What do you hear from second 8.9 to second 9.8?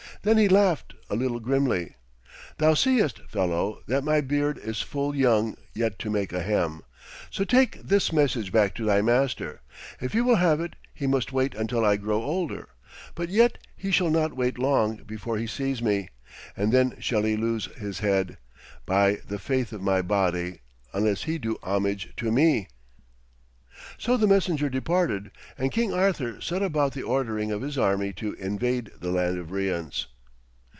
master.